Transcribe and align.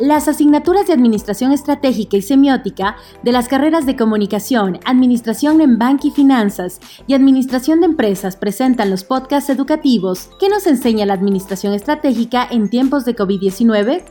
Las 0.00 0.28
asignaturas 0.28 0.86
de 0.86 0.94
Administración 0.94 1.52
Estratégica 1.52 2.16
y 2.16 2.22
Semiótica 2.22 2.96
de 3.22 3.32
las 3.32 3.48
carreras 3.48 3.84
de 3.84 3.96
Comunicación, 3.96 4.80
Administración 4.86 5.60
en 5.60 5.78
Banca 5.78 6.06
y 6.06 6.10
Finanzas 6.10 6.80
y 7.06 7.12
Administración 7.12 7.80
de 7.80 7.86
Empresas 7.86 8.34
presentan 8.34 8.88
los 8.88 9.04
podcasts 9.04 9.50
educativos 9.50 10.30
que 10.40 10.48
nos 10.48 10.66
enseña 10.66 11.04
la 11.04 11.12
Administración 11.12 11.74
Estratégica 11.74 12.48
en 12.50 12.70
tiempos 12.70 13.04
de 13.04 13.14
COVID-19. 13.14 14.02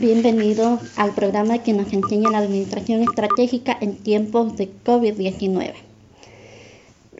Bienvenido 0.00 0.80
al 0.96 1.14
programa 1.14 1.62
que 1.62 1.72
nos 1.72 1.90
enseña 1.94 2.28
la 2.28 2.38
Administración 2.40 3.00
Estratégica 3.00 3.74
en 3.80 3.96
tiempos 3.96 4.54
de 4.58 4.70
COVID-19. 4.84 5.89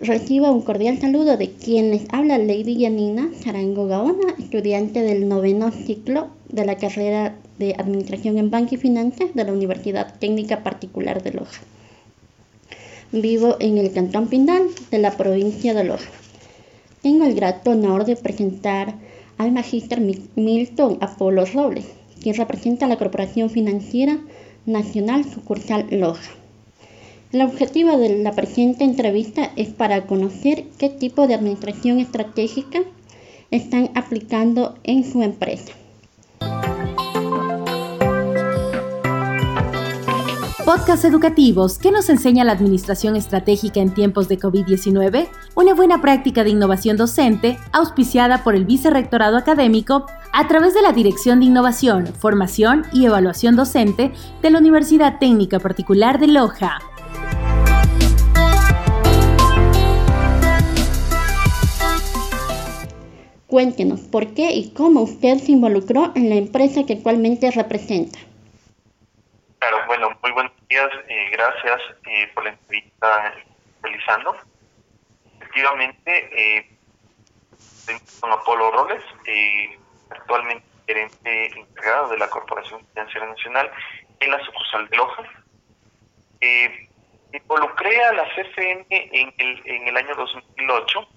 Recibo 0.02 0.50
un 0.50 0.62
cordial 0.62 0.98
saludo 0.98 1.36
de 1.36 1.50
quien 1.50 1.90
les 1.90 2.04
habla 2.10 2.38
Lady 2.38 2.78
Yanina 2.78 3.28
Charango 3.38 3.86
Gaona, 3.86 4.34
estudiante 4.38 5.02
del 5.02 5.28
noveno 5.28 5.70
ciclo 5.72 6.28
de 6.48 6.64
la 6.64 6.76
carrera 6.76 7.36
de 7.58 7.74
Administración 7.76 8.38
en 8.38 8.50
Banca 8.50 8.76
y 8.76 8.78
Finanzas 8.78 9.34
de 9.34 9.44
la 9.44 9.52
Universidad 9.52 10.18
Técnica 10.18 10.62
Particular 10.62 11.22
de 11.22 11.32
Loja. 11.32 11.60
Vivo 13.12 13.58
en 13.60 13.76
el 13.76 13.92
Cantón 13.92 14.28
Pindal 14.28 14.68
de 14.90 14.98
la 15.00 15.18
provincia 15.18 15.74
de 15.74 15.84
Loja. 15.84 16.10
Tengo 17.02 17.26
el 17.26 17.34
grato 17.34 17.72
honor 17.72 18.06
de 18.06 18.16
presentar 18.16 18.94
al 19.36 19.52
magíster 19.52 20.00
Milton 20.34 20.96
Apolo 21.02 21.44
Robles, 21.44 21.88
quien 22.22 22.36
representa 22.36 22.86
a 22.86 22.88
la 22.88 22.96
Corporación 22.96 23.50
Financiera 23.50 24.18
Nacional 24.64 25.26
Sucursal 25.26 25.88
Loja. 25.90 26.39
El 27.32 27.42
objetivo 27.42 27.96
de 27.96 28.24
la 28.24 28.32
presente 28.32 28.82
entrevista 28.82 29.52
es 29.54 29.68
para 29.68 30.04
conocer 30.08 30.64
qué 30.78 30.88
tipo 30.88 31.28
de 31.28 31.34
administración 31.34 32.00
estratégica 32.00 32.80
están 33.52 33.90
aplicando 33.94 34.74
en 34.82 35.04
su 35.04 35.22
empresa. 35.22 35.72
Podcast 40.64 41.04
educativos 41.04 41.78
¿Qué 41.78 41.92
nos 41.92 42.10
enseña 42.10 42.44
la 42.44 42.52
administración 42.52 43.14
estratégica 43.14 43.80
en 43.80 43.94
tiempos 43.94 44.28
de 44.28 44.38
COVID-19, 44.38 45.28
una 45.54 45.74
buena 45.74 46.00
práctica 46.00 46.42
de 46.42 46.50
innovación 46.50 46.96
docente 46.96 47.58
auspiciada 47.72 48.42
por 48.42 48.56
el 48.56 48.64
Vicerrectorado 48.64 49.36
Académico 49.36 50.06
a 50.32 50.48
través 50.48 50.74
de 50.74 50.82
la 50.82 50.92
Dirección 50.92 51.38
de 51.38 51.46
Innovación, 51.46 52.06
Formación 52.06 52.86
y 52.92 53.06
Evaluación 53.06 53.54
Docente 53.54 54.10
de 54.42 54.50
la 54.50 54.58
Universidad 54.58 55.18
Técnica 55.20 55.60
Particular 55.60 56.18
de 56.18 56.26
Loja. 56.26 56.80
Cuéntenos 63.50 64.02
por 64.02 64.32
qué 64.32 64.52
y 64.52 64.72
cómo 64.74 65.00
usted 65.00 65.38
se 65.38 65.50
involucró 65.50 66.12
en 66.14 66.28
la 66.28 66.36
empresa 66.36 66.86
que 66.86 66.92
actualmente 66.92 67.50
representa. 67.50 68.20
Claro, 69.58 69.78
bueno, 69.88 70.16
muy 70.22 70.30
buenos 70.30 70.52
días. 70.68 70.88
Eh, 71.08 71.30
gracias 71.32 71.80
eh, 72.06 72.30
por 72.32 72.44
la 72.44 72.50
entrevista 72.50 73.34
realizando. 73.82 74.36
Efectivamente, 75.40 76.30
eh, 76.32 76.76
con 78.20 78.32
Apolo 78.32 78.70
Robles, 78.70 79.02
eh, 79.26 79.76
actualmente 80.10 80.64
gerente 80.86 81.50
integrado 81.56 82.10
de 82.10 82.18
la 82.18 82.30
Corporación 82.30 82.86
Financiera 82.94 83.26
Nacional 83.26 83.68
en 84.20 84.30
la 84.30 84.38
sucursal 84.44 84.88
de 84.88 84.96
Loja. 84.96 85.24
involucré 87.32 88.04
a 88.04 88.12
la 88.12 88.24
CFN 88.32 88.86
en 88.90 89.34
el, 89.38 89.62
en 89.64 89.88
el 89.88 89.96
año 89.96 90.14
2008 90.14 91.08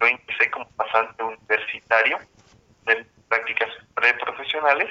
yo 0.00 0.06
empecé 0.06 0.50
como 0.50 0.68
pasante 0.70 1.22
universitario 1.22 2.18
de 2.84 3.06
prácticas 3.28 3.70
preprofesionales 3.94 4.88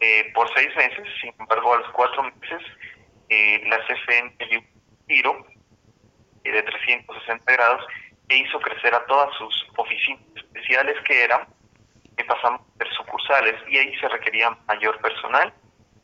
eh, 0.00 0.30
por 0.34 0.52
seis 0.54 0.74
meses, 0.76 1.06
sin 1.20 1.32
embargo 1.38 1.74
a 1.74 1.78
los 1.78 1.90
cuatro 1.92 2.22
meses 2.22 2.62
eh, 3.28 3.62
la 3.66 3.78
CFN 3.86 4.36
dio 4.50 4.60
un 4.60 4.66
giro 5.08 5.46
eh, 6.44 6.52
de 6.52 6.62
360 6.62 7.52
grados 7.52 7.84
e 8.28 8.36
hizo 8.36 8.60
crecer 8.60 8.94
a 8.94 9.04
todas 9.06 9.34
sus 9.36 9.66
oficinas 9.76 10.20
especiales 10.36 10.96
que 11.04 11.24
eran, 11.24 11.46
que 12.16 12.24
pasamos 12.24 12.62
ser 12.78 12.88
sucursales 12.94 13.54
y 13.68 13.78
ahí 13.78 13.96
se 13.98 14.08
requería 14.08 14.50
mayor 14.66 14.98
personal 15.00 15.52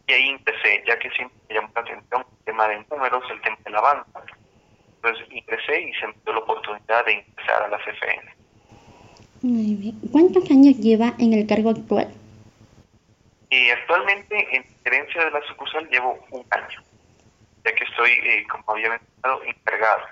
y 0.07 0.13
ahí 0.13 0.29
empecé, 0.31 0.83
ya 0.87 0.99
que 0.99 1.11
siempre 1.11 1.39
me 1.49 1.55
llamó 1.55 1.71
la 1.75 1.81
atención 1.83 2.27
el 2.39 2.45
tema 2.45 2.69
de 2.69 2.85
números, 2.91 3.25
el 3.31 3.41
tema 3.43 3.59
de 3.65 3.71
la 3.71 3.81
banca 3.81 4.25
entonces 5.03 5.27
ingresé 5.31 5.81
y 5.81 5.93
se 5.95 6.07
me 6.07 6.15
dio 6.25 6.35
la 6.35 6.41
oportunidad 6.41 7.05
de 7.07 7.13
ingresar 7.13 7.63
a 7.63 7.69
la 7.69 7.79
CFN. 7.79 8.35
Muy 9.43 9.75
bien. 9.75 9.99
¿Cuántos 10.13 10.51
años 10.51 10.77
lleva 10.77 11.15
en 11.19 11.33
el 11.33 11.47
cargo 11.47 11.71
actual? 11.71 12.13
Y 13.49 13.71
actualmente 13.71 14.47
en 14.55 14.65
gerencia 14.85 15.25
de 15.25 15.31
la 15.31 15.43
sucursal 15.49 15.89
llevo 15.89 16.19
un 16.31 16.45
año, 16.51 16.83
ya 17.65 17.75
que 17.75 17.85
estoy, 17.85 18.11
eh, 18.11 18.47
como 18.51 18.65
había 18.73 18.91
mencionado, 18.91 19.43
encargado. 19.45 20.03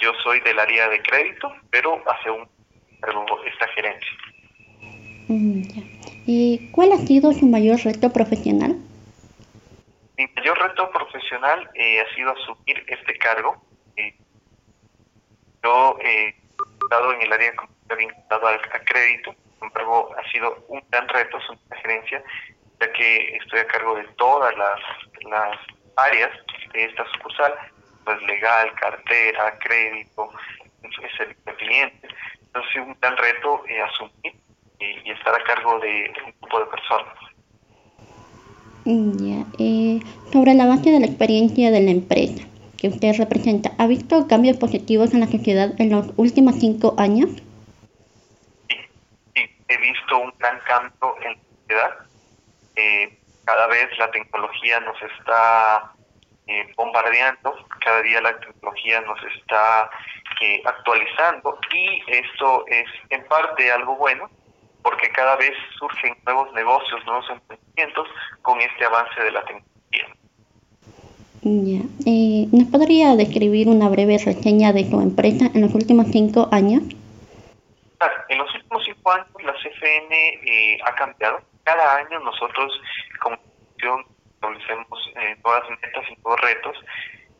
Yo 0.00 0.12
soy 0.24 0.40
del 0.40 0.58
área 0.58 0.88
de 0.88 1.00
crédito, 1.02 1.52
pero 1.70 2.02
hace 2.10 2.30
un 2.30 2.48
esta 3.46 3.66
gerencia. 3.68 4.10
Mm, 5.28 5.62
¿Y 6.26 6.70
cuál 6.70 6.92
ha 6.92 6.98
sido 6.98 7.32
su 7.32 7.46
mayor 7.46 7.80
reto 7.80 8.12
profesional? 8.12 8.76
Mi 10.16 10.26
mayor 10.36 10.58
reto 10.58 10.88
profesional 10.90 11.68
eh, 11.74 12.00
ha 12.00 12.14
sido 12.14 12.30
asumir 12.30 12.84
este 12.86 13.16
cargo 13.18 13.60
yo 15.62 15.96
he 16.00 16.34
estado 16.82 17.12
en 17.12 17.22
el 17.22 17.32
área 17.32 17.52
vinculado 17.96 18.46
al, 18.46 18.60
crédito, 18.84 19.34
sin 19.58 19.68
embargo 19.68 20.14
ha 20.18 20.30
sido 20.30 20.64
un 20.68 20.82
gran 20.90 21.08
reto, 21.08 21.38
es 21.38 21.48
una 21.50 21.76
gerencia, 21.80 22.22
ya 22.80 22.92
que 22.92 23.36
estoy 23.36 23.60
a 23.60 23.66
cargo 23.66 23.94
de 23.94 24.04
todas 24.16 24.56
las, 24.56 24.80
las 25.30 25.56
áreas 25.96 26.30
de 26.72 26.84
esta 26.84 27.04
sucursal, 27.12 27.54
pues 28.04 28.20
legal, 28.22 28.72
cartera, 28.74 29.58
crédito, 29.58 30.30
servicio 30.80 31.36
al 31.46 31.56
cliente. 31.56 32.08
Entonces 32.46 32.76
un 32.76 32.96
gran 33.00 33.16
reto 33.16 33.62
eh, 33.68 33.80
asumir 33.80 34.34
y, 34.80 35.10
estar 35.10 35.34
a 35.34 35.44
cargo 35.44 35.78
de, 35.78 36.12
un 36.26 36.34
grupo 36.40 36.60
de 36.60 36.66
personas. 36.66 37.14
Ya, 38.84 39.46
eh, 39.58 40.00
sobre 40.32 40.54
la 40.54 40.66
base 40.66 40.90
de 40.90 40.98
la 40.98 41.06
experiencia 41.06 41.70
de 41.70 41.80
la 41.80 41.92
empresa, 41.92 42.42
que 42.82 42.88
usted 42.88 43.14
representa, 43.16 43.70
¿ha 43.78 43.86
visto 43.86 44.26
cambios 44.26 44.56
positivos 44.56 45.14
en 45.14 45.20
la 45.20 45.28
sociedad 45.28 45.70
en 45.78 45.90
los 45.90 46.10
últimos 46.16 46.56
cinco 46.56 46.96
años? 46.98 47.30
Sí, 48.68 49.40
he 49.68 49.76
visto 49.76 50.18
un 50.18 50.34
gran 50.40 50.58
cambio 50.66 51.14
en 51.22 51.34
la 51.34 51.38
sociedad. 51.60 51.98
Eh, 52.74 53.18
cada 53.44 53.68
vez 53.68 53.86
la 53.98 54.10
tecnología 54.10 54.80
nos 54.80 55.00
está 55.00 55.92
eh, 56.48 56.72
bombardeando, 56.76 57.54
cada 57.84 58.02
día 58.02 58.20
la 58.20 58.36
tecnología 58.40 59.00
nos 59.02 59.18
está 59.38 59.88
eh, 60.40 60.60
actualizando 60.64 61.60
y 61.72 62.02
esto 62.08 62.64
es 62.66 62.86
en 63.10 63.24
parte 63.28 63.70
algo 63.70 63.94
bueno 63.94 64.28
porque 64.82 65.08
cada 65.10 65.36
vez 65.36 65.52
surgen 65.78 66.16
nuevos 66.26 66.52
negocios, 66.52 67.06
nuevos 67.06 67.30
emprendimientos 67.30 68.08
con 68.42 68.60
este 68.60 68.84
avance 68.84 69.22
de 69.22 69.30
la 69.30 69.44
tecnología. 69.44 70.21
Ya. 71.44 71.80
Eh, 72.06 72.46
¿Nos 72.52 72.68
podría 72.68 73.16
describir 73.16 73.68
una 73.68 73.88
breve 73.88 74.16
reseña 74.16 74.72
de 74.72 74.88
su 74.88 75.00
empresa 75.00 75.50
en 75.52 75.62
los 75.62 75.74
últimos 75.74 76.06
cinco 76.12 76.48
años? 76.52 76.84
En 78.28 78.38
los 78.38 78.54
últimos 78.54 78.84
cinco 78.84 79.10
años 79.10 79.26
la 79.42 79.52
CFN 79.54 80.14
eh, 80.14 80.78
ha 80.84 80.94
cambiado. 80.94 81.40
Cada 81.64 81.96
año 81.96 82.20
nosotros 82.20 82.80
como 83.20 83.36
institución 83.36 84.06
establecemos 84.34 85.10
eh, 85.16 85.36
nuevas 85.42 85.68
metas 85.68 86.04
y 86.10 86.22
nuevos 86.22 86.40
retos 86.42 86.76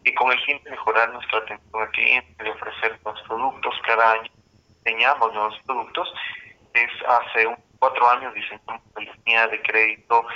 y 0.04 0.12
con 0.14 0.32
el 0.32 0.40
fin 0.40 0.60
de 0.64 0.72
mejorar 0.72 1.12
nuestra 1.12 1.38
atención 1.38 1.82
al 1.82 1.90
cliente, 1.90 2.42
de 2.42 2.50
ofrecer 2.50 2.98
nuevos 3.04 3.22
productos. 3.28 3.74
Cada 3.86 4.14
año 4.14 4.30
diseñamos 4.84 5.32
nuevos 5.32 5.60
productos. 5.64 6.12
Es 6.74 6.90
hace 7.06 7.56
cuatro 7.78 8.10
años 8.10 8.34
diseñamos 8.34 8.82
la 8.96 9.02
línea 9.02 9.46
de 9.46 9.62
crédito, 9.62 10.26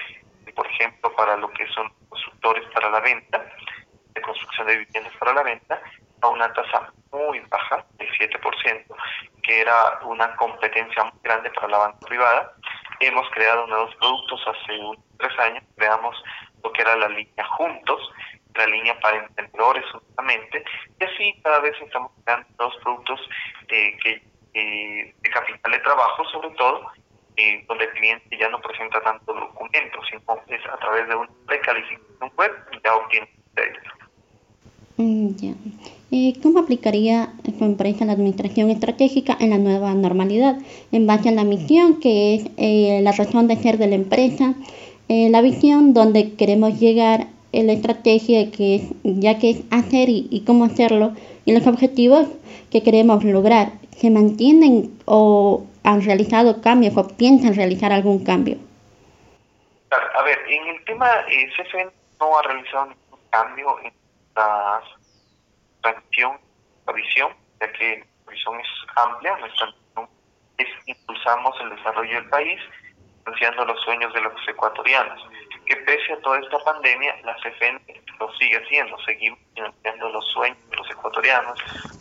por 0.55 0.67
ejemplo, 0.69 1.12
para 1.17 1.37
lo 1.37 1.50
que 1.50 1.67
son 1.75 1.91
constructores 2.37 2.65
para 2.73 2.91
la 2.91 3.00
venta, 3.00 3.44
de 4.15 4.21
construcción 4.23 4.67
de 4.67 4.79
viviendas 4.79 5.12
para 5.19 5.33
la 5.35 5.43
venta, 5.43 5.81
a 6.21 6.29
una 6.29 6.53
tasa 6.53 6.93
muy 7.12 7.41
baja, 7.41 7.85
del 7.99 8.09
7%, 8.09 8.85
que 9.43 9.61
era 9.61 10.00
una 10.03 10.35
competencia 10.37 11.05
muy 11.05 11.21
grande 11.23 11.50
para 11.50 11.69
la 11.69 11.79
banca 11.79 11.99
privada. 12.06 12.53
Hemos 13.00 13.29
creado 13.31 13.67
nuevos 13.67 13.94
productos 13.97 14.41
hace 14.47 14.81
tres 15.19 15.38
años, 15.38 15.65
creamos 15.77 16.17
lo 16.62 16.73
que 16.73 16.83
era 16.83 16.97
la 16.97 17.09
línea 17.09 17.44
Juntos, 17.56 18.11
la 18.55 18.67
línea 18.67 18.99
para 19.00 19.19
emprendedores 19.19 19.85
únicamente, 19.93 20.65
y 20.99 21.05
así 21.05 21.41
cada 21.44 21.61
vez 21.61 21.75
estamos 21.81 22.11
creando 22.25 22.49
nuevos 22.59 22.77
productos 22.82 23.21
eh, 23.69 23.97
que, 24.03 24.23
eh, 24.55 25.15
de 25.21 25.31
capital 25.31 25.73
de 25.73 25.79
trabajo, 25.81 26.25
sobre 26.31 26.50
todo, 26.50 26.91
eh, 27.37 27.65
donde 27.69 27.85
el 27.85 27.91
cliente 27.91 28.38
ya 28.38 28.49
no 28.49 28.61
presenta 28.61 29.00
tanto 29.03 29.35
documentos, 29.35 30.05
sino 30.09 30.21
es 30.49 30.67
a 30.67 30.77
través 30.79 31.09
de 31.09 31.15
una 31.15 31.31
precalificación 31.47 32.33
web 32.37 32.53
ya 32.85 32.94
obtiene 32.94 33.29
crédito. 33.55 33.97
Mm, 34.99 35.29
¿Y 36.11 36.35
cómo 36.41 36.61
aplicaría 36.61 37.33
su 37.59 37.65
empresa 37.65 38.05
la 38.05 38.12
administración 38.12 38.71
estratégica 38.71 39.37
en 39.38 39.50
la 39.50 39.59
nueva 39.59 39.93
normalidad, 39.94 40.59
en 40.93 41.06
base 41.06 41.29
a 41.29 41.33
la 41.33 41.44
misión 41.44 42.00
que 42.00 42.37
es 42.37 42.44
eh, 42.56 43.00
la 43.03 43.12
razón 43.12 43.49
de 43.49 43.56
ser 43.56 43.77
de 43.77 43.89
la 43.89 43.97
empresa, 43.97 44.55
eh, 45.09 45.29
la 45.31 45.43
visión 45.43 45.93
donde 45.93 46.32
queremos 46.35 46.81
llegar, 46.81 47.27
eh, 47.53 47.65
la 47.65 47.73
estrategia 47.73 48.50
que 48.50 48.77
es, 48.77 48.82
ya 49.03 49.39
que 49.39 49.50
es 49.50 49.62
hacer 49.71 50.09
y, 50.09 50.29
y 50.31 50.41
cómo 50.41 50.65
hacerlo, 50.65 51.12
y 51.44 51.53
los 51.53 51.67
objetivos 51.67 52.27
que 52.71 52.82
queremos 52.82 53.23
lograr, 53.25 53.73
¿se 53.97 54.11
mantienen 54.11 54.91
o 55.05 55.65
han 55.87 56.03
realizado 56.03 56.61
cambios 56.61 56.97
o 56.97 57.06
piensan 57.17 57.55
realizar 57.55 57.93
algún 57.93 58.25
cambio? 58.25 58.59
A 59.91 60.23
ver, 60.23 60.38
en 60.49 60.67
el 60.67 60.85
tema, 60.85 61.09
eh, 61.29 61.49
CFN 61.56 61.91
no 62.21 62.38
ha 62.38 62.43
realizado 62.43 62.87
ningún 62.87 63.21
cambio 63.31 63.79
en 63.85 63.93
la 64.35 64.83
transición, 65.81 66.38
la 66.87 66.93
visión, 66.93 67.33
ya 67.61 67.73
que 67.73 68.05
la 68.27 68.33
visión 68.33 68.61
es 68.61 68.67
amplia, 68.97 69.37
nuestra 69.38 69.67
visión 69.67 70.09
es 70.59 70.69
impulsamos 70.87 71.55
el 71.61 71.71
desarrollo 71.71 72.15
del 72.17 72.29
país, 72.31 72.61
financiando 73.25 73.65
los 73.65 73.81
sueños 73.82 74.12
de 74.12 74.21
los 74.23 74.32
ecuatorianos, 74.49 75.25
que 75.67 75.77
pese 75.77 76.15
a 76.15 76.21
toda 76.21 76.41
esta 76.41 76.59
pandemia, 76.59 77.15
la 77.25 77.37
CFN 77.37 77.81
lo 78.19 78.32
sigue 78.35 78.56
haciendo, 78.56 78.99
seguimos 79.05 79.39
financiando 79.55 80.09
los 80.11 80.27
sueños 80.32 80.59
de 80.71 80.77
los 80.79 80.91
ecuatorianos, 80.91 81.59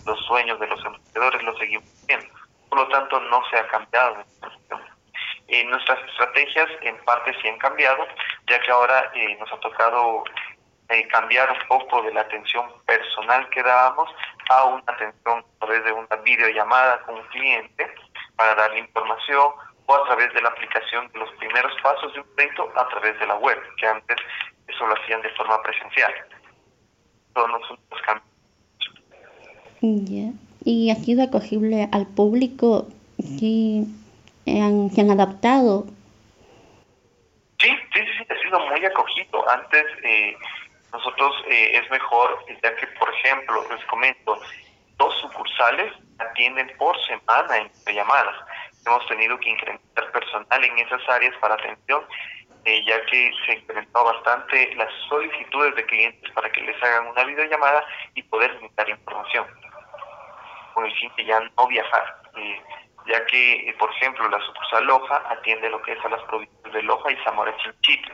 los 0.08 0.20
sueños 0.26 0.60
de 0.60 0.68
los 0.68 0.84
emprendedores, 0.84 1.44
lo 1.44 1.58
seguimos 1.58 1.86
haciendo. 2.02 2.35
Por 2.70 2.80
lo 2.80 2.88
tanto, 2.90 3.20
no 3.20 3.42
se 3.50 3.58
ha 3.58 3.68
cambiado 3.68 4.24
eh, 5.48 5.64
nuestras 5.66 6.00
estrategias 6.10 6.68
en 6.82 6.98
parte 7.06 7.32
sí 7.42 7.48
han 7.48 7.60
cambiado, 7.60 8.08
ya 8.48 8.60
que 8.60 8.72
ahora 8.72 9.12
eh, 9.14 9.38
nos 9.40 9.52
ha 9.52 9.60
tocado 9.60 10.24
eh, 10.90 11.08
cambiar 11.08 11.52
un 11.52 11.68
poco 11.68 12.02
de 12.02 12.14
la 12.14 12.22
atención 12.22 12.66
personal 12.86 13.48
que 13.50 13.62
dábamos 13.62 14.10
a 14.50 14.64
una 14.66 14.84
atención 14.88 15.40
a 15.40 15.66
través 15.66 15.86
de 15.86 15.92
una 15.92 16.16
videollamada 16.24 17.02
con 17.04 17.16
un 17.16 17.28
cliente 17.28 17.94
para 18.36 18.56
darle 18.56 18.80
información 18.80 19.52
o 19.86 19.96
a 19.96 20.04
través 20.06 20.34
de 20.34 20.42
la 20.42 20.50
aplicación 20.50 21.12
de 21.12 21.20
los 21.20 21.32
primeros 21.34 21.74
pasos 21.84 22.12
de 22.14 22.22
un 22.22 22.28
crédito 22.36 22.72
a 22.76 22.88
través 22.88 23.20
de 23.20 23.28
la 23.28 23.36
web, 23.36 23.60
que 23.78 23.88
antes 23.88 24.18
eso 24.68 24.88
lo 24.88 24.96
hacían 24.96 25.22
de 25.22 25.30
forma 25.32 25.62
presencial. 25.62 26.14
Todos 27.34 27.50
los 27.52 28.02
cambios. 28.02 28.36
¿Y 30.66 30.90
ha 30.90 30.96
sido 30.96 31.24
acogible 31.24 31.88
al 31.92 32.08
público? 32.08 32.88
Sí 33.20 33.88
han, 34.48 34.90
se 34.92 35.02
han 35.02 35.12
adaptado. 35.12 35.86
Sí, 37.60 37.70
sí, 37.94 38.02
sí, 38.18 38.26
ha 38.30 38.42
sido 38.42 38.60
muy 38.68 38.84
acogido. 38.86 39.50
Antes 39.50 39.86
eh, 40.04 40.36
nosotros 40.92 41.34
eh, 41.50 41.78
es 41.78 41.90
mejor, 41.92 42.44
ya 42.64 42.76
que, 42.76 42.88
por 43.00 43.14
ejemplo, 43.14 43.64
les 43.72 43.86
comento, 43.86 44.40
dos 44.98 45.16
sucursales 45.22 45.94
atienden 46.18 46.72
por 46.78 46.96
semana 47.06 47.58
en 47.58 47.96
llamadas. 47.96 48.36
Hemos 48.86 49.08
tenido 49.08 49.40
que 49.40 49.50
incrementar 49.50 50.12
personal 50.12 50.64
en 50.64 50.80
esas 50.80 51.02
áreas 51.10 51.36
para 51.42 51.56
atención, 51.56 52.04
eh, 52.66 52.84
ya 52.86 53.04
que 53.06 53.32
se 53.46 53.54
incrementó 53.54 54.04
bastante 54.04 54.74
las 54.76 54.92
solicitudes 55.10 55.76
de 55.76 55.86
clientes 55.86 56.32
para 56.32 56.52
que 56.52 56.62
les 56.62 56.82
hagan 56.82 57.08
una 57.08 57.24
videollamada 57.24 57.84
y 58.16 58.24
poder 58.24 58.58
dar 58.76 58.90
información, 58.90 59.46
con 60.75 60.86
el 60.86 60.94
fin 60.94 61.12
de 61.18 61.25
ya 61.25 61.39
no 61.39 61.68
viajar 61.68 62.04
ya 63.07 63.25
que, 63.27 63.69
eh, 63.69 63.75
por 63.77 63.89
ejemplo, 63.92 64.27
la 64.30 64.39
sucursal 64.45 64.86
Loja 64.86 65.24
atiende 65.30 65.69
lo 65.69 65.81
que 65.81 65.94
es 65.94 66.06
a 66.06 66.10
las 66.10 66.24
provincias 66.24 66.74
de 66.74 66.83
Loja 66.83 67.12
y 67.12 67.24
Zamora 67.24 67.56
Chinchipe. 67.57 68.12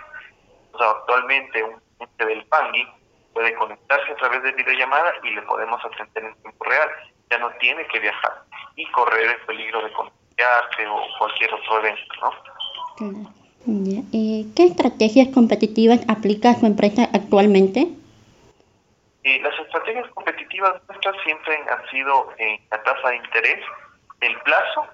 O 0.73 0.77
sea, 0.77 0.89
actualmente 0.89 1.63
un 1.63 1.79
cliente 1.97 2.25
del 2.25 2.45
Pangui 2.45 2.87
puede 3.33 3.53
conectarse 3.55 4.11
a 4.11 4.15
través 4.15 4.43
de 4.43 4.51
videollamada 4.51 5.13
y 5.23 5.31
le 5.31 5.41
podemos 5.43 5.79
atender 5.85 6.25
en 6.25 6.35
tiempo 6.41 6.65
real. 6.65 6.89
Ya 7.29 7.37
no 7.37 7.49
tiene 7.59 7.85
que 7.87 7.99
viajar 7.99 8.43
y 8.75 8.85
correr 8.91 9.29
el 9.29 9.45
peligro 9.45 9.81
de 9.81 9.91
contagiarse 9.93 10.87
o 10.87 11.07
cualquier 11.17 11.53
otro 11.53 11.79
evento, 11.79 12.13
¿no? 12.21 13.41
¿Qué 14.55 14.63
estrategias 14.63 15.29
competitivas 15.29 16.01
aplica 16.09 16.55
su 16.55 16.65
empresa 16.65 17.07
actualmente? 17.13 17.87
Eh, 19.23 19.39
las 19.41 19.57
estrategias 19.59 20.09
competitivas 20.11 20.81
nuestras 20.87 21.15
siempre 21.23 21.55
han 21.69 21.89
sido 21.89 22.33
en 22.37 22.59
la 22.71 22.81
tasa 22.81 23.09
de 23.09 23.17
interés 23.17 23.63
el 24.21 24.39
plazo 24.41 24.87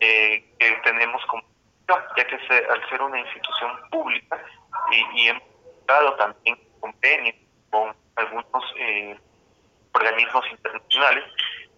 eh, 0.00 0.44
que 0.58 0.72
tenemos 0.84 1.24
como 1.26 1.42
ya 1.88 2.14
que 2.14 2.24
al 2.70 2.88
ser 2.88 3.02
una 3.02 3.18
institución 3.18 3.70
pública 3.90 4.38
y, 5.14 5.28
hemos 5.28 5.42
dado 5.86 6.14
también 6.16 6.58
convenios 6.80 7.36
con 7.70 7.96
algunos 8.16 8.74
eh, 8.76 9.18
organismos 9.94 10.44
internacionales 10.50 11.24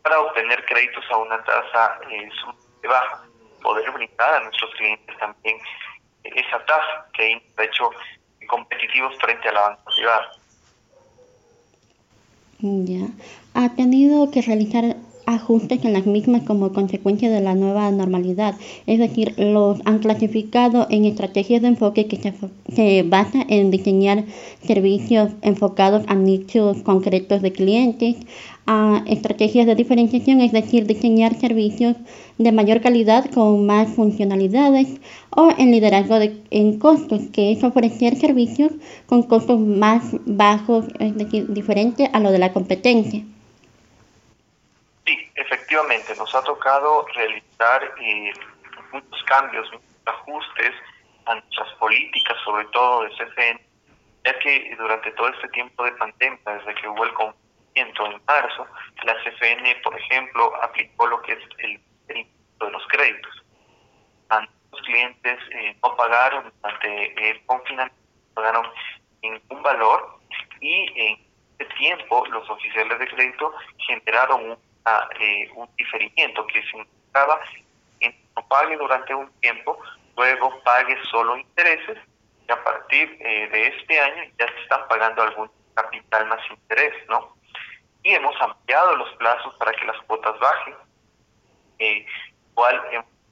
para 0.02 0.20
obtener 0.20 0.64
créditos 0.64 1.05
a 1.11 1.16
una 1.16 1.43
tasa 1.44 2.00
eh, 2.11 2.28
baja, 2.82 3.25
poder 3.62 3.90
brindar 3.93 4.34
a 4.34 4.40
nuestros 4.40 4.75
clientes 4.75 5.16
también 5.19 5.58
esa 6.25 6.64
tasa 6.66 7.06
que 7.12 7.40
ha 7.56 7.62
hecho 7.62 7.90
competitivos 8.49 9.16
frente 9.20 9.49
a 9.49 9.52
la 9.52 9.61
banca 9.61 9.82
privada. 9.94 10.32
Ya. 12.62 13.08
¿Ha 13.54 13.74
tenido 13.74 14.30
que 14.30 14.42
realizar 14.42 14.96
ajustes 15.34 15.84
en 15.84 15.92
las 15.92 16.06
mismas 16.06 16.42
como 16.42 16.72
consecuencia 16.72 17.30
de 17.30 17.40
la 17.40 17.54
nueva 17.54 17.90
normalidad. 17.90 18.54
Es 18.86 18.98
decir, 18.98 19.34
los 19.38 19.80
han 19.84 20.00
clasificado 20.00 20.86
en 20.90 21.04
estrategias 21.04 21.62
de 21.62 21.68
enfoque 21.68 22.06
que 22.06 22.16
se, 22.16 22.34
se 22.74 23.02
basa 23.02 23.44
en 23.48 23.70
diseñar 23.70 24.24
servicios 24.62 25.30
enfocados 25.42 26.04
a 26.08 26.14
nichos 26.14 26.82
concretos 26.82 27.42
de 27.42 27.52
clientes, 27.52 28.16
a 28.66 29.02
estrategias 29.06 29.66
de 29.66 29.74
diferenciación, 29.74 30.40
es 30.40 30.52
decir, 30.52 30.86
diseñar 30.86 31.34
servicios 31.34 31.96
de 32.38 32.52
mayor 32.52 32.80
calidad 32.80 33.24
con 33.30 33.66
más 33.66 33.88
funcionalidades 33.88 34.88
o 35.30 35.50
en 35.58 35.70
liderazgo 35.70 36.18
de, 36.18 36.36
en 36.50 36.78
costos, 36.78 37.22
que 37.32 37.52
es 37.52 37.64
ofrecer 37.64 38.16
servicios 38.16 38.72
con 39.06 39.22
costos 39.22 39.60
más 39.60 40.16
bajos, 40.26 40.86
es 40.98 41.16
decir, 41.16 41.52
diferente 41.52 42.08
a 42.12 42.20
lo 42.20 42.30
de 42.30 42.38
la 42.38 42.52
competencia. 42.52 43.24
Sí, 45.06 45.31
efectivamente, 45.35 46.14
nos 46.17 46.35
ha 46.35 46.43
tocado 46.43 47.06
realizar 47.14 47.94
eh, 48.00 48.32
muchos 48.93 49.23
cambios, 49.25 49.70
muchos 49.73 49.87
ajustes 50.06 50.73
a 51.26 51.35
nuestras 51.35 51.73
políticas, 51.75 52.37
sobre 52.44 52.64
todo 52.67 53.02
de 53.02 53.11
CFN, 53.11 53.61
ya 54.25 54.38
que 54.38 54.76
durante 54.76 55.11
todo 55.12 55.29
este 55.29 55.49
tiempo 55.49 55.85
de 55.85 55.93
pandemia, 55.93 56.38
desde 56.44 56.75
que 56.75 56.88
hubo 56.88 57.05
el 57.05 57.14
confinamiento 57.14 58.06
en 58.06 58.23
marzo, 58.26 58.67
la 59.05 59.14
CFN, 59.25 59.76
por 59.82 59.99
ejemplo, 59.99 60.52
aplicó 60.62 61.06
lo 61.06 61.23
que 61.23 61.32
es 61.32 61.38
el 61.58 61.81
de 62.08 62.70
los 62.70 62.87
créditos. 62.88 63.42
Los 64.73 64.83
clientes 64.83 65.38
eh, 65.50 65.76
no 65.83 65.97
pagaron 65.97 66.52
durante 66.62 67.30
el 67.30 67.45
confinamiento, 67.47 67.97
no 68.28 68.35
pagaron 68.35 68.66
ningún 69.21 69.62
valor 69.62 70.21
y 70.61 70.87
en 70.95 71.19
ese 71.59 71.69
tiempo 71.75 72.25
los 72.26 72.49
oficiales 72.49 72.99
de 72.99 73.09
crédito 73.09 73.52
generaron 73.88 74.50
un 74.50 74.59
eh, 75.20 75.50
un 75.54 75.68
diferimiento 75.76 76.46
que 76.46 76.62
significaba 76.62 77.40
que 77.99 78.14
no 78.37 78.46
pague 78.49 78.76
durante 78.76 79.14
un 79.14 79.30
tiempo, 79.40 79.78
luego 80.16 80.60
pague 80.62 80.96
solo 81.10 81.37
intereses 81.37 81.99
y 82.49 82.52
a 82.52 82.64
partir 82.64 83.16
eh, 83.20 83.49
de 83.50 83.66
este 83.68 84.00
año 84.00 84.25
ya 84.38 84.46
se 84.49 84.60
están 84.62 84.87
pagando 84.88 85.22
algún 85.22 85.50
capital 85.75 86.26
más 86.26 86.40
interés, 86.50 86.94
¿no? 87.08 87.37
Y 88.02 88.14
hemos 88.14 88.34
ampliado 88.40 88.96
los 88.96 89.10
plazos 89.16 89.54
para 89.54 89.72
que 89.72 89.84
las 89.84 90.00
cuotas 90.02 90.38
bajen, 90.38 90.75
eh, 91.78 92.06
igual 92.50 92.82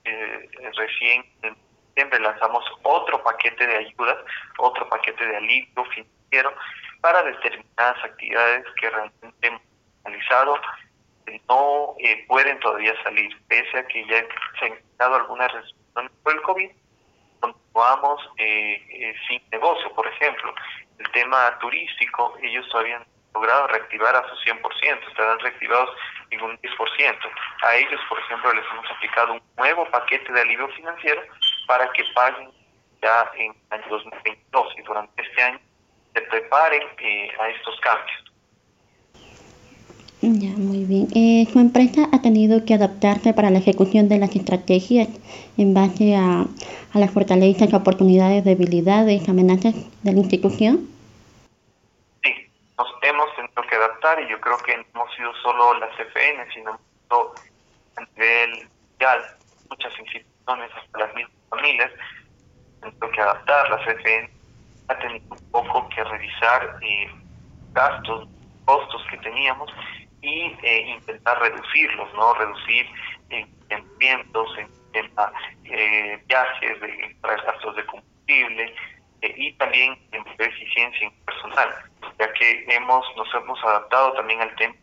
eh, 0.04 0.48
recién 0.76 1.24
en 1.42 1.56
diciembre 1.88 2.20
lanzamos 2.20 2.64
otro 2.82 3.22
paquete 3.22 3.66
de 3.66 3.76
ayudas, 3.76 4.18
otro 4.58 4.88
paquete 4.88 5.26
de 5.26 5.36
alivio 5.36 5.84
financiero 5.86 6.54
para 7.00 7.22
determinadas 7.22 8.04
actividades 8.04 8.64
que 8.80 8.90
realmente 8.90 9.46
hemos 9.46 9.62
realizado 10.04 10.60
no 11.48 11.94
eh, 11.98 12.24
pueden 12.26 12.58
todavía 12.60 12.94
salir, 13.02 13.36
pese 13.48 13.78
a 13.78 13.86
que 13.86 14.06
ya 14.06 14.24
se 14.58 14.66
han 14.66 14.78
dado 14.96 15.16
algunas 15.16 15.52
restricciones 15.52 16.12
por 16.22 16.32
el 16.32 16.42
COVID, 16.42 16.70
continuamos 17.40 18.20
eh, 18.38 18.82
eh, 18.90 19.14
sin 19.28 19.42
negocio, 19.50 19.92
por 19.94 20.06
ejemplo. 20.06 20.54
El 20.98 21.10
tema 21.12 21.56
turístico, 21.60 22.36
ellos 22.42 22.68
todavía 22.70 22.96
han 22.96 23.06
logrado 23.34 23.68
reactivar 23.68 24.16
a 24.16 24.28
su 24.28 24.34
100%, 24.50 25.08
estarán 25.08 25.38
reactivados 25.40 25.90
en 26.30 26.42
un 26.42 26.58
10%. 26.58 27.18
A 27.62 27.76
ellos, 27.76 28.00
por 28.08 28.18
ejemplo, 28.18 28.52
les 28.52 28.64
hemos 28.72 28.90
aplicado 28.90 29.34
un 29.34 29.42
nuevo 29.56 29.88
paquete 29.90 30.32
de 30.32 30.40
alivio 30.40 30.68
financiero 30.68 31.22
para 31.66 31.90
que 31.92 32.04
paguen 32.14 32.50
ya 33.00 33.30
en 33.36 33.54
el 33.70 33.88
2022 33.88 34.74
y 34.76 34.82
durante 34.82 35.22
este 35.22 35.42
año 35.42 35.60
se 36.14 36.20
preparen 36.22 36.82
a 37.38 37.48
estos 37.48 37.78
cambios. 37.80 38.28
Ya, 40.20 40.50
bien. 40.88 41.06
Eh, 41.14 41.46
¿Su 41.52 41.60
empresa 41.60 42.08
ha 42.12 42.22
tenido 42.22 42.64
que 42.64 42.74
adaptarse 42.74 43.34
para 43.34 43.50
la 43.50 43.58
ejecución 43.58 44.08
de 44.08 44.18
las 44.18 44.34
estrategias 44.34 45.08
en 45.56 45.74
base 45.74 46.16
a, 46.16 46.46
las 46.94 47.10
fortalezas, 47.12 47.72
oportunidades, 47.74 48.44
debilidades, 48.44 49.28
amenazas 49.28 49.74
de 50.02 50.12
la 50.12 50.18
institución? 50.18 50.88
Sí, 52.24 52.34
hemos 53.02 53.36
tenido 53.36 53.62
que 53.68 53.76
adaptar 53.76 54.20
y 54.22 54.30
yo 54.30 54.40
creo 54.40 54.56
que 54.58 54.76
no 54.76 54.84
hemos 54.94 55.14
sido 55.14 55.32
solo 55.42 55.78
la 55.78 55.88
CFN, 55.90 56.52
sino 56.52 56.72
a 56.72 58.00
nivel 58.16 58.68
mundial, 58.90 59.24
muchas 59.70 59.92
instituciones, 60.00 60.70
hasta 60.74 60.98
las 60.98 61.14
mismas 61.14 61.36
familias, 61.50 61.92
han 62.82 62.90
tenido 62.92 63.10
que 63.12 63.20
adaptar. 63.20 63.70
La 63.70 63.84
CFN 63.84 64.30
ha 64.88 64.98
tenido 64.98 65.24
un 65.30 65.50
poco 65.52 65.88
que 65.90 66.02
revisar 66.02 66.78
eh, 66.82 67.10
gastos, 67.74 68.28
costos 68.64 69.02
que 69.10 69.18
teníamos 69.18 69.70
y 70.22 70.56
eh, 70.62 70.80
intentar 70.96 71.38
reducirlos, 71.40 72.12
¿no? 72.14 72.34
Reducir 72.34 72.86
en, 73.30 73.48
en 73.70 73.84
en, 74.00 75.10
eh, 75.64 76.22
viajes, 76.26 76.80
de, 76.80 77.16
traer 77.20 77.42
gastos 77.42 77.76
de 77.76 77.86
combustible 77.86 78.74
eh, 79.22 79.34
y 79.36 79.52
también 79.54 79.98
en 80.12 80.24
eficiencia 80.38 81.06
en 81.06 81.24
personal, 81.24 81.68
ya 82.18 82.32
que 82.32 82.64
hemos 82.68 83.04
nos 83.16 83.32
hemos 83.34 83.62
adaptado 83.64 84.12
también 84.14 84.40
al 84.40 84.54
tema 84.56 84.74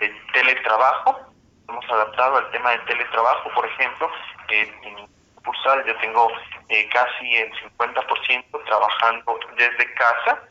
del 0.00 0.12
teletrabajo, 0.32 1.32
hemos 1.68 1.84
adaptado 1.90 2.38
al 2.38 2.50
tema 2.50 2.70
del 2.70 2.84
teletrabajo, 2.86 3.50
por 3.54 3.66
ejemplo, 3.66 4.10
en 4.48 5.12
Cursal 5.44 5.84
yo 5.86 5.96
tengo 5.96 6.30
eh, 6.68 6.88
casi 6.88 7.36
el 7.36 7.52
50% 7.52 8.64
trabajando 8.64 9.38
desde 9.56 9.94
casa 9.94 10.42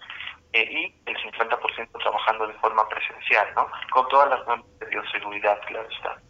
y 0.53 0.93
el 1.05 1.17
50% 1.17 1.89
trabajando 2.01 2.48
de 2.48 2.53
forma 2.55 2.88
presencial, 2.89 3.48
¿no? 3.55 3.67
Con 3.91 4.08
todas 4.10 4.29
las 4.29 4.48
normas 4.48 4.65
de 4.79 4.86
bioseguridad, 4.88 5.60
claro 5.67 5.88
está. 5.89 6.22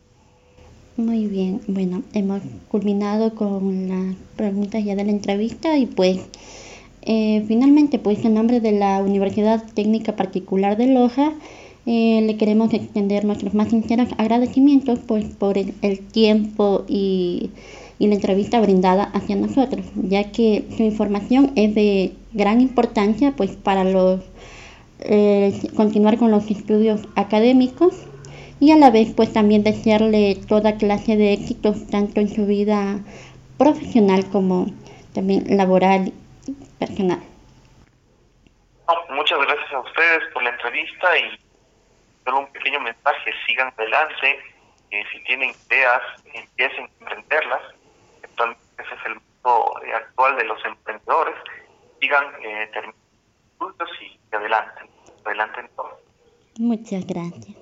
Muy 0.98 1.28
bien, 1.28 1.62
bueno, 1.68 2.04
hemos 2.14 2.42
culminado 2.70 3.34
con 3.34 3.88
las 3.88 4.16
preguntas 4.36 4.84
ya 4.84 4.96
de 4.96 5.06
la 5.06 5.12
entrevista 5.12 5.78
y 5.78 5.86
pues 5.86 6.30
eh, 7.02 7.44
finalmente 7.48 7.98
pues 7.98 8.24
en 8.26 8.36
nombre 8.36 8.60
de 8.60 8.74
la 8.74 9.00
Universidad 9.02 9.64
Técnica 9.74 10.16
Particular 10.16 10.78
de 10.78 10.88
Loja 10.88 11.32
eh, 11.88 12.22
le 12.22 12.38
queremos 12.38 12.74
extender 12.74 13.26
nuestros 13.26 13.56
más 13.56 13.70
sinceros 13.70 14.10
agradecimientos 14.20 15.00
pues 15.08 15.26
por 15.34 15.58
el, 15.58 16.08
tiempo 16.12 16.86
y, 16.88 17.50
y, 18.02 18.08
la 18.08 18.16
entrevista 18.16 18.60
brindada 18.60 19.04
hacia 19.14 19.36
nosotros, 19.36 19.86
ya 19.96 20.32
que 20.32 20.66
su 20.76 20.84
información 20.84 21.54
es 21.56 21.76
de 21.76 22.14
gran 22.34 22.62
importancia 22.62 23.34
pues 23.36 23.52
para 23.56 23.84
los 23.84 24.22
eh, 25.00 25.54
continuar 25.76 26.18
con 26.18 26.32
los 26.32 26.50
estudios 26.50 27.02
académicos 27.16 27.96
y 28.60 28.72
a 28.72 28.78
la 28.78 28.92
vez 28.92 29.14
pues 29.16 29.34
también 29.34 29.64
desearle 29.64 30.38
toda 30.48 30.78
clase 30.78 31.18
de 31.18 31.34
éxitos 31.34 31.88
tanto 31.88 32.20
en 32.20 32.34
su 32.34 32.46
vida 32.46 33.00
profesional 33.58 34.26
como 34.32 34.68
también 35.14 35.58
laboral 35.58 36.14
y 36.48 36.54
personal. 36.80 37.20
muchas 39.10 39.40
gracias 39.40 39.74
a 39.74 39.80
ustedes 39.80 40.22
por 40.34 40.44
la 40.44 40.52
entrevista 40.52 41.18
y 41.18 41.40
solo 42.24 42.40
un 42.40 42.48
pequeño 42.48 42.80
mensaje, 42.80 43.32
sigan 43.48 43.74
adelante, 43.78 44.40
eh, 44.92 45.04
si 45.12 45.24
tienen 45.24 45.52
ideas, 45.68 46.02
empiecen 46.34 46.84
a 46.84 46.90
emprenderlas, 47.00 47.62
actualmente 48.42 48.58
ese 48.78 48.96
es 48.96 49.06
el 49.06 49.14
mundo 49.14 49.74
eh, 49.86 49.94
actual 49.94 50.38
de 50.38 50.46
los 50.46 50.58
emprendedores, 50.66 51.36
sigan 52.00 52.26
eh, 52.44 52.70
y 53.62 54.36
adelante, 54.36 54.82
adelante 55.26 55.60
en 55.60 55.70
todo. 55.76 56.00
Muchas 56.58 57.06
gracias. 57.06 57.58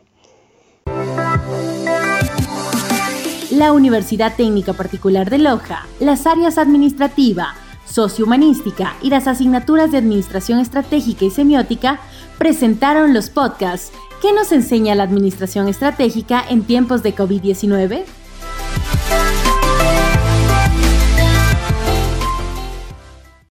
La 3.52 3.74
Universidad 3.74 4.36
Técnica 4.36 4.74
Particular 4.74 5.30
de 5.30 5.40
Loja, 5.40 5.86
las 6.00 6.26
áreas 6.26 6.58
administrativa, 6.58 7.56
sociohumanística 7.86 8.94
y 9.02 9.10
las 9.10 9.28
asignaturas 9.28 9.92
de 9.92 9.98
Administración 9.98 10.60
Estratégica 10.60 11.26
y 11.26 11.32
Semiótica 11.32 12.00
presentaron 12.38 13.14
los 13.14 13.30
podcasts 13.30 13.92
¿Qué 14.22 14.34
nos 14.34 14.52
enseña 14.52 14.96
la 14.96 15.04
Administración 15.04 15.70
Estratégica 15.70 16.44
en 16.50 16.64
tiempos 16.64 17.04
de 17.04 17.16
COVID-19? 17.16 18.04